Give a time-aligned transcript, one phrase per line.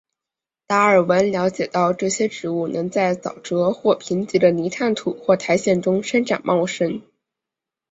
[0.65, 7.03] 达尔文了解到这些植物能在沼泽或贫瘠的泥炭土或苔藓中生长茂盛。